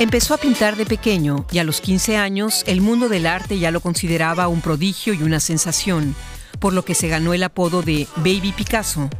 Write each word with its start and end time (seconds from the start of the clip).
Empezó 0.00 0.32
a 0.32 0.38
pintar 0.38 0.76
de 0.76 0.86
pequeño 0.86 1.44
y 1.52 1.58
a 1.58 1.64
los 1.64 1.82
15 1.82 2.16
años 2.16 2.64
el 2.66 2.80
mundo 2.80 3.10
del 3.10 3.26
arte 3.26 3.58
ya 3.58 3.70
lo 3.70 3.80
consideraba 3.80 4.48
un 4.48 4.62
prodigio 4.62 5.12
y 5.12 5.22
una 5.22 5.40
sensación, 5.40 6.16
por 6.58 6.72
lo 6.72 6.86
que 6.86 6.94
se 6.94 7.08
ganó 7.08 7.34
el 7.34 7.42
apodo 7.42 7.82
de 7.82 8.06
Baby 8.16 8.54
Picasso. 8.56 9.10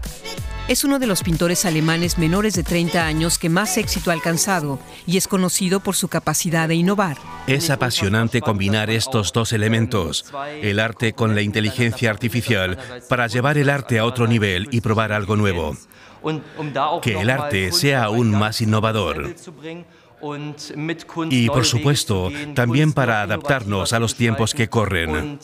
Es 0.68 0.82
uno 0.82 0.98
de 0.98 1.06
los 1.06 1.22
pintores 1.22 1.66
alemanes 1.66 2.16
menores 2.16 2.54
de 2.54 2.62
30 2.62 3.04
años 3.04 3.38
que 3.38 3.50
más 3.50 3.76
éxito 3.76 4.10
ha 4.10 4.14
alcanzado 4.14 4.78
y 5.06 5.18
es 5.18 5.28
conocido 5.28 5.80
por 5.80 5.96
su 5.96 6.08
capacidad 6.08 6.66
de 6.66 6.76
innovar. 6.76 7.18
Es 7.46 7.68
apasionante 7.68 8.40
combinar 8.40 8.88
estos 8.88 9.34
dos 9.34 9.52
elementos, 9.52 10.32
el 10.62 10.80
arte 10.80 11.12
con 11.12 11.34
la 11.34 11.42
inteligencia 11.42 12.08
artificial, 12.08 12.78
para 13.06 13.26
llevar 13.26 13.58
el 13.58 13.68
arte 13.68 13.98
a 13.98 14.06
otro 14.06 14.26
nivel 14.26 14.66
y 14.70 14.80
probar 14.80 15.12
algo 15.12 15.36
nuevo. 15.36 15.76
Que 17.02 17.20
el 17.20 17.28
arte 17.28 17.70
sea 17.72 18.04
aún 18.04 18.30
más 18.30 18.62
innovador. 18.62 19.34
Y 21.30 21.46
por 21.48 21.64
supuesto, 21.64 22.30
también 22.54 22.92
para 22.92 23.22
adaptarnos 23.22 23.92
a 23.92 23.98
los 23.98 24.14
tiempos 24.14 24.54
que 24.54 24.68
corren. 24.68 25.38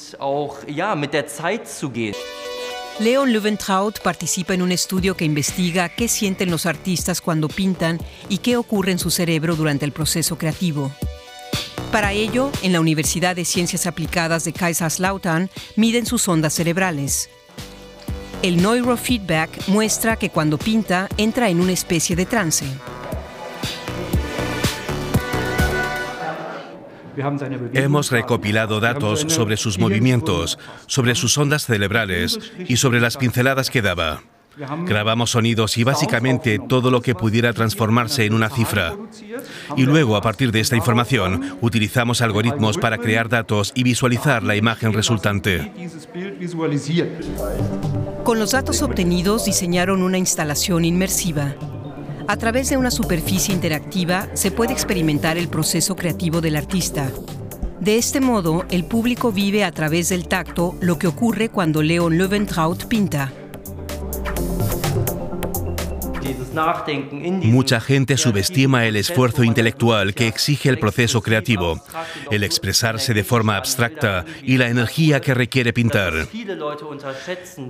Leon 2.98 3.30
Löwentraut 3.30 4.00
participa 4.00 4.54
en 4.54 4.62
un 4.62 4.72
estudio 4.72 5.16
que 5.16 5.26
investiga 5.26 5.90
qué 5.90 6.08
sienten 6.08 6.50
los 6.50 6.64
artistas 6.64 7.20
cuando 7.20 7.48
pintan 7.48 7.98
y 8.30 8.38
qué 8.38 8.56
ocurre 8.56 8.92
en 8.92 8.98
su 8.98 9.10
cerebro 9.10 9.54
durante 9.54 9.84
el 9.84 9.92
proceso 9.92 10.38
creativo. 10.38 10.90
Para 11.92 12.12
ello, 12.12 12.50
en 12.62 12.72
la 12.72 12.80
Universidad 12.80 13.36
de 13.36 13.44
Ciencias 13.44 13.86
Aplicadas 13.86 14.44
de 14.44 14.52
Kaiserslautern 14.54 15.50
miden 15.76 16.06
sus 16.06 16.26
ondas 16.26 16.54
cerebrales. 16.54 17.28
El 18.42 18.62
neurofeedback 18.62 19.68
muestra 19.68 20.16
que 20.16 20.30
cuando 20.30 20.58
pinta 20.58 21.08
entra 21.16 21.48
en 21.48 21.60
una 21.60 21.72
especie 21.72 22.16
de 22.16 22.26
trance. 22.26 22.66
Hemos 27.72 28.10
recopilado 28.10 28.80
datos 28.80 29.26
sobre 29.28 29.56
sus 29.56 29.78
movimientos, 29.78 30.58
sobre 30.86 31.14
sus 31.14 31.36
ondas 31.38 31.66
cerebrales 31.66 32.38
y 32.66 32.76
sobre 32.76 33.00
las 33.00 33.16
pinceladas 33.16 33.70
que 33.70 33.82
daba. 33.82 34.22
Grabamos 34.86 35.30
sonidos 35.30 35.76
y 35.76 35.84
básicamente 35.84 36.58
todo 36.58 36.90
lo 36.90 37.02
que 37.02 37.14
pudiera 37.14 37.52
transformarse 37.52 38.24
en 38.24 38.32
una 38.32 38.48
cifra. 38.48 38.96
Y 39.76 39.84
luego, 39.84 40.16
a 40.16 40.22
partir 40.22 40.50
de 40.50 40.60
esta 40.60 40.76
información, 40.76 41.58
utilizamos 41.60 42.22
algoritmos 42.22 42.78
para 42.78 42.96
crear 42.96 43.28
datos 43.28 43.72
y 43.74 43.82
visualizar 43.82 44.42
la 44.42 44.56
imagen 44.56 44.94
resultante. 44.94 45.72
Con 48.24 48.38
los 48.38 48.52
datos 48.52 48.80
obtenidos 48.82 49.44
diseñaron 49.44 50.02
una 50.02 50.18
instalación 50.18 50.84
inmersiva. 50.86 51.54
A 52.28 52.36
través 52.36 52.68
de 52.68 52.76
una 52.76 52.90
superficie 52.90 53.54
interactiva 53.54 54.28
se 54.34 54.50
puede 54.50 54.72
experimentar 54.72 55.38
el 55.38 55.46
proceso 55.48 55.94
creativo 55.94 56.40
del 56.40 56.56
artista. 56.56 57.08
De 57.80 57.98
este 57.98 58.20
modo, 58.20 58.64
el 58.68 58.84
público 58.84 59.30
vive 59.30 59.62
a 59.62 59.70
través 59.70 60.08
del 60.08 60.26
tacto 60.26 60.74
lo 60.80 60.98
que 60.98 61.06
ocurre 61.06 61.50
cuando 61.50 61.82
Leon 61.82 62.18
Löwentraut 62.18 62.86
pinta. 62.86 63.32
Mucha 67.42 67.80
gente 67.80 68.16
subestima 68.16 68.86
el 68.86 68.96
esfuerzo 68.96 69.44
intelectual 69.44 70.14
que 70.14 70.26
exige 70.26 70.68
el 70.68 70.78
proceso 70.78 71.22
creativo, 71.22 71.80
el 72.30 72.44
expresarse 72.44 73.14
de 73.14 73.24
forma 73.24 73.56
abstracta 73.56 74.24
y 74.42 74.56
la 74.56 74.68
energía 74.68 75.20
que 75.20 75.34
requiere 75.34 75.72
pintar. 75.72 76.14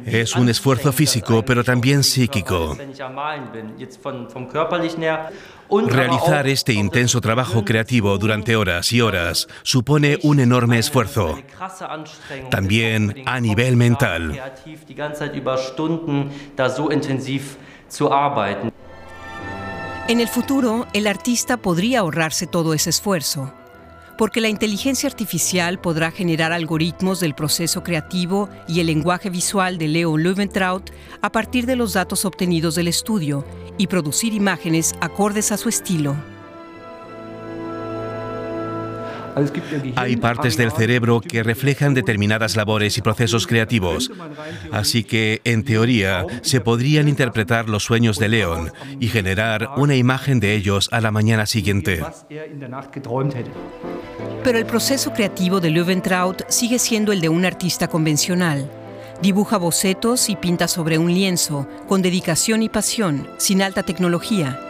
Es 0.04 0.36
un 0.36 0.48
esfuerzo 0.48 0.92
físico, 0.92 1.44
pero 1.44 1.64
también 1.64 2.02
psíquico. 2.04 2.76
Realizar 5.68 6.46
este 6.46 6.72
intenso 6.72 7.20
trabajo 7.20 7.64
creativo 7.64 8.18
durante 8.18 8.54
horas 8.54 8.92
y 8.92 9.00
horas 9.00 9.48
supone 9.62 10.18
un 10.22 10.38
enorme 10.38 10.78
esfuerzo, 10.78 11.38
también 12.50 13.22
a 13.26 13.40
nivel 13.40 13.76
mental. 13.76 14.40
En 20.08 20.20
el 20.20 20.28
futuro, 20.28 20.86
el 20.92 21.06
artista 21.06 21.56
podría 21.56 22.00
ahorrarse 22.00 22.46
todo 22.46 22.74
ese 22.74 22.90
esfuerzo, 22.90 23.52
porque 24.16 24.40
la 24.40 24.48
inteligencia 24.48 25.08
artificial 25.08 25.80
podrá 25.80 26.10
generar 26.10 26.52
algoritmos 26.52 27.20
del 27.20 27.34
proceso 27.34 27.82
creativo 27.82 28.48
y 28.68 28.80
el 28.80 28.86
lenguaje 28.86 29.30
visual 29.30 29.78
de 29.78 29.88
Leo 29.88 30.16
Löwentraut 30.16 30.90
a 31.22 31.32
partir 31.32 31.66
de 31.66 31.76
los 31.76 31.92
datos 31.92 32.24
obtenidos 32.24 32.76
del 32.76 32.88
estudio 32.88 33.44
y 33.78 33.88
producir 33.88 34.32
imágenes 34.32 34.94
acordes 35.00 35.52
a 35.52 35.56
su 35.56 35.68
estilo. 35.68 36.16
Hay 39.96 40.16
partes 40.16 40.56
del 40.56 40.72
cerebro 40.72 41.20
que 41.20 41.42
reflejan 41.42 41.94
determinadas 41.94 42.56
labores 42.56 42.96
y 42.96 43.02
procesos 43.02 43.46
creativos. 43.46 44.10
Así 44.72 45.04
que, 45.04 45.42
en 45.44 45.62
teoría, 45.64 46.24
se 46.42 46.60
podrían 46.60 47.08
interpretar 47.08 47.68
los 47.68 47.84
sueños 47.84 48.18
de 48.18 48.28
León 48.28 48.72
y 48.98 49.08
generar 49.08 49.68
una 49.76 49.94
imagen 49.94 50.40
de 50.40 50.54
ellos 50.54 50.88
a 50.90 51.00
la 51.00 51.10
mañana 51.10 51.46
siguiente. 51.46 52.02
Pero 54.42 54.58
el 54.58 54.66
proceso 54.66 55.12
creativo 55.12 55.60
de 55.60 55.70
Löwentraut 55.70 56.42
sigue 56.48 56.78
siendo 56.78 57.12
el 57.12 57.20
de 57.20 57.28
un 57.28 57.44
artista 57.44 57.88
convencional. 57.88 58.70
Dibuja 59.20 59.56
bocetos 59.56 60.28
y 60.28 60.36
pinta 60.36 60.68
sobre 60.68 60.98
un 60.98 61.12
lienzo, 61.12 61.66
con 61.88 62.02
dedicación 62.02 62.62
y 62.62 62.68
pasión, 62.68 63.28
sin 63.38 63.62
alta 63.62 63.82
tecnología. 63.82 64.60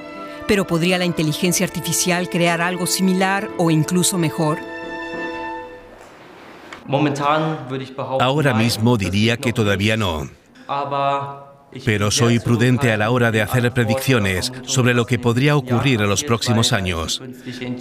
Pero 0.47 0.67
¿podría 0.67 0.99
la 0.99 1.05
inteligencia 1.05 1.67
artificial 1.67 2.29
crear 2.29 2.61
algo 2.61 2.87
similar 2.87 3.51
o 3.59 3.71
incluso 3.71 4.17
mejor? 4.19 4.59
Ahora 8.21 8.55
mismo 8.55 8.97
diría 8.97 9.37
que 9.37 9.53
todavía 9.53 9.97
no. 9.97 10.29
Pero 11.85 12.11
soy 12.11 12.39
prudente 12.39 12.93
a 12.93 12.97
la 12.97 13.11
hora 13.11 13.31
de 13.31 13.43
hacer 13.43 13.71
predicciones 13.73 14.53
sobre 14.65 14.95
lo 14.95 15.05
que 15.05 15.19
podría 15.19 15.57
ocurrir 15.57 16.01
en 16.01 16.09
los 16.09 16.23
próximos 16.23 16.73
años, 16.73 17.21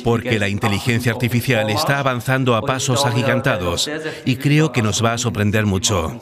porque 0.03 0.39
la 0.39 0.49
inteligencia 0.49 1.11
artificial 1.11 1.69
está 1.69 1.99
avanzando 1.99 2.55
a 2.55 2.63
pasos 2.63 3.05
agigantados 3.05 3.89
y 4.25 4.37
creo 4.37 4.71
que 4.71 4.81
nos 4.81 5.03
va 5.03 5.13
a 5.13 5.17
sorprender 5.17 5.65
mucho. 5.65 6.19